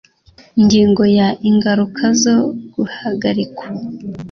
[0.59, 2.37] Ingingo ya ingaruka zo
[2.73, 3.65] guhagarikwa